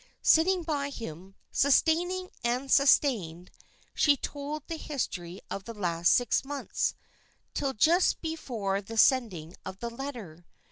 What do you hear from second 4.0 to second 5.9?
told the history of the